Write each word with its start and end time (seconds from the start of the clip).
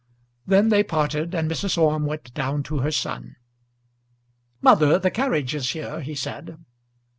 Then 0.47 0.69
they 0.69 0.81
parted, 0.81 1.35
and 1.35 1.47
Mrs. 1.47 1.77
Orme 1.77 2.07
went 2.07 2.33
down 2.33 2.63
to 2.63 2.79
her 2.79 2.89
son. 2.91 3.35
"Mother, 4.59 4.97
the 4.97 5.11
carriage 5.11 5.53
is 5.53 5.73
here," 5.73 6.01
he 6.01 6.15
said. 6.15 6.57